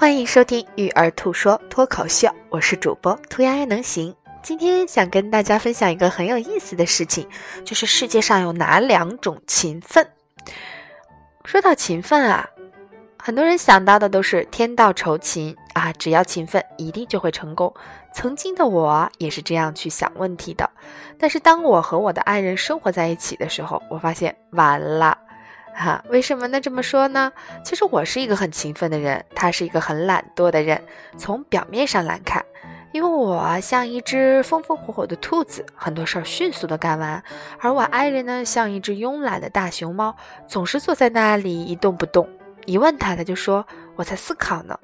[0.00, 4.16] 欢迎收听《育儿兔说脱口秀》，我是主播兔丫丫能行。
[4.42, 7.28] 今天想跟大家分享一个很有意思的事情，
[7.66, 10.08] 就是世界上有哪两种勤奋。
[11.44, 12.48] 说到勤奋啊，
[13.18, 17.70] 很多人想到的都是天道酬勤啊，只要勤奋，一定就会成功。
[18.14, 20.70] 曾经的我也是这样去想问题的，
[21.18, 25.18] 但是当我和我的爱人生活在一起的时候，我发现完了。
[25.74, 26.60] 哈，为什么呢？
[26.60, 27.32] 这么说呢？
[27.64, 30.82] 其实我是一个很勤奋的人，他是一个很懒惰的人。
[31.16, 32.44] 从表面上来看，
[32.92, 37.22] 因为我像一只风风火火的兔子，很多事儿迅速的干完；
[37.60, 40.14] 而我爱人呢，像一只慵懒的大熊猫，
[40.46, 42.28] 总是坐在那里一动不动。
[42.66, 44.78] 一问他，他就说我在思考呢。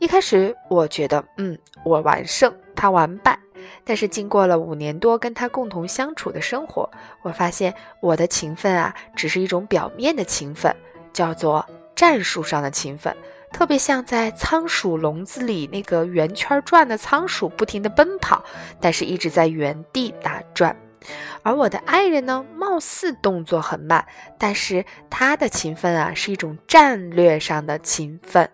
[0.00, 3.38] 一开始我觉得，嗯，我完胜，他完败。
[3.84, 6.90] 但是经过了五年多跟他共同相处的生活，
[7.22, 10.74] 我发现我的勤奋啊，只是一种表面的勤奋，
[11.12, 13.16] 叫做战术上的勤奋，
[13.52, 18.44] 特别像在仓鼠笼子里那个圆圈转的仓鼠，不停地奔跑，
[18.80, 20.76] 但是一直在原地打转。
[21.42, 24.06] 而我的爱人呢，貌似动作很慢，
[24.38, 28.50] 但是他的勤奋啊，是一种战略上的勤奋。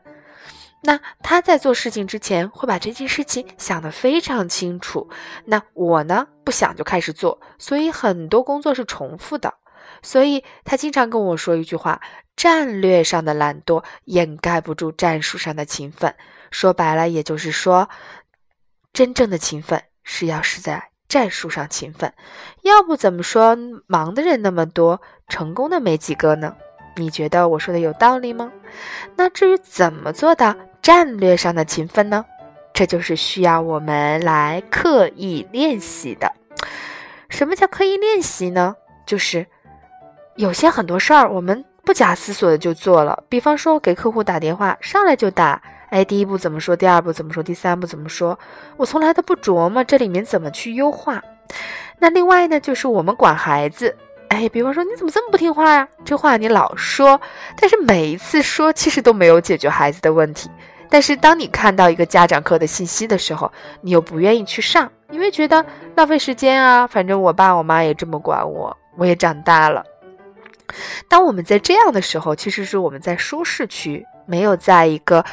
[0.87, 5.11] 那他在做事情之前会把这件事情想得非常清楚。
[5.45, 9.53] 那我呢，不想就开始做，所以很多工作是重复的。
[10.01, 12.01] 所以他经常跟我说一句话：
[12.37, 16.15] 战略上的懒惰掩盖不住战术上的勤奋。
[16.53, 17.89] 说白了，也就是说，
[18.93, 22.15] 真正的勤奋是要是在战术上勤奋，
[22.63, 26.57] 要不怎么说忙的人那么多，成功的没几个呢？
[26.97, 28.51] 你觉得我说的有道理吗？
[29.15, 30.55] 那至于怎么做到？
[30.83, 32.25] 战略上的勤奋呢，
[32.73, 36.33] 这就是需要我们来刻意练习的。
[37.29, 38.77] 什么叫刻意练习呢？
[39.05, 39.45] 就是
[40.37, 43.25] 有些很多事儿，我们不假思索的就做了。
[43.29, 46.77] 比方说给客户打电话，上来就打，哎，第一步怎么说？
[46.77, 47.43] 第二步怎么说？
[47.43, 48.39] 第三步怎么说？
[48.77, 51.21] 我从来都不琢磨这里面怎么去优化。
[51.99, 53.97] 那另外呢，就是我们管孩子，
[54.29, 55.89] 哎，比方说你怎么这么不听话呀？
[56.05, 57.21] 这话你老说，
[57.57, 60.51] 但是每一次说，其实都没有解决孩子的问题。
[60.89, 63.51] 但是当你看到一个家长课的信息的时候，
[63.81, 65.65] 你又不愿意去上，因为觉得
[65.95, 66.87] 浪费时间啊。
[66.87, 69.85] 反正我爸我妈也这么管我，我也长大了。
[71.09, 75.25] 当我们在这样的时候，其实是我们在舒适区，没有在一个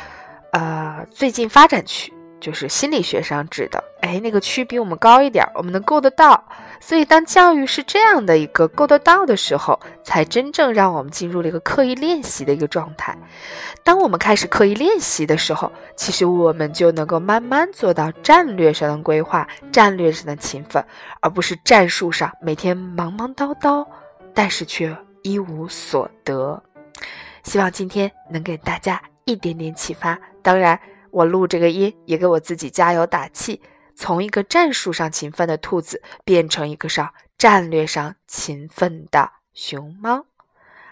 [0.52, 2.14] 呃最近发展区。
[2.44, 6.44] 就是心理学上指的，哎，那个区比我们高一点，我们能够得到。
[6.82, 13.18] 所以，当教育是这样的一个够得到的时候，才真正让我们进入了一个刻意练习的一个状态。
[13.82, 20.86] 当我们开始刻意练习的时候，其实我们就能够慢慢做到战略上的规划、战略上的勤奋，
[21.22, 23.88] 而不是战术上每天忙忙叨叨，
[24.34, 26.62] 但是却一无所得。
[27.44, 30.20] 希望今天能给大家一点点启发。
[30.42, 30.78] 当然。
[31.14, 33.62] 我录这个音，也给我自己加油打气，
[33.96, 40.26] 从一个战术上勤奋的兔子，变成一个上战略上勤奋的熊猫。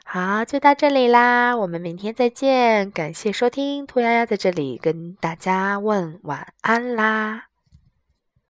[0.05, 7.50] 好，就到这里啦，我们明天再见，感谢收听，兔丫丫在这里跟大家问晚安啦。